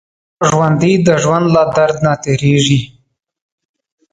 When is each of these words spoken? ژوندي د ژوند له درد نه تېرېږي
ژوندي 0.49 0.93
د 1.07 1.09
ژوند 1.23 1.45
له 1.55 1.63
درد 1.75 1.97
نه 2.05 2.13
تېرېږي 2.23 2.79